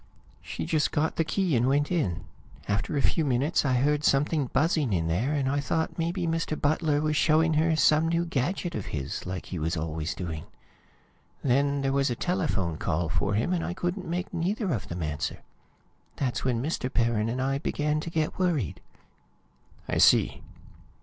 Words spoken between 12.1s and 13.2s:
telephone call